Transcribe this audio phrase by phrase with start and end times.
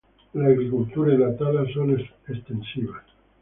[0.33, 1.91] La agricultura y la tala son
[2.27, 3.03] extensivas.